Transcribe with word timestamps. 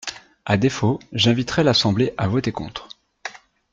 À 0.47 0.57
défaut, 0.57 0.99
j’inviterai 1.13 1.63
l’Assemblée 1.63 2.15
à 2.17 2.27
voter 2.27 2.51
contre. 2.51 2.87